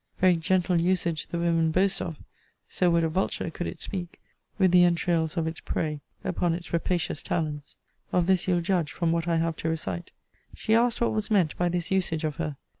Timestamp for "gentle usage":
0.35-1.27